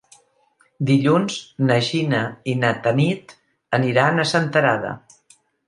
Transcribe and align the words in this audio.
Dilluns 0.89 1.35
na 1.67 1.77
Gina 1.89 2.23
i 2.53 2.57
na 2.63 2.73
Tanit 2.89 3.37
aniran 3.81 4.19
a 4.19 4.29
Senterada. 4.35 4.99